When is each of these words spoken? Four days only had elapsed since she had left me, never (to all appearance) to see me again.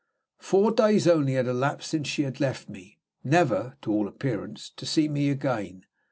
Four 0.39 0.71
days 0.71 1.07
only 1.07 1.33
had 1.33 1.45
elapsed 1.45 1.91
since 1.91 2.07
she 2.07 2.23
had 2.23 2.39
left 2.41 2.67
me, 2.67 2.97
never 3.23 3.77
(to 3.83 3.91
all 3.93 4.07
appearance) 4.07 4.71
to 4.77 4.87
see 4.87 5.07
me 5.07 5.29
again. 5.29 5.85